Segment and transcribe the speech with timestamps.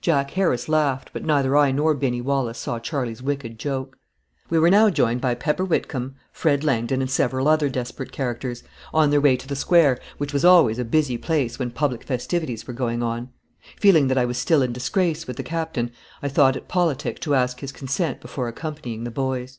[0.00, 3.98] Jack Harris laughed; but neither I nor Binny Wallace saw Charley's wicked joke.
[4.48, 8.62] We were now joined by Pepper Whitcomb, Fred Langdon, and several other desperate characters,
[8.94, 12.64] on their way to the Square, which was always a busy place when public festivities
[12.68, 13.30] were going on.
[13.76, 15.90] Feeling that I was still in disgrace with the Captain,
[16.22, 19.58] I thought it politic to ask his consent before accompanying the boys.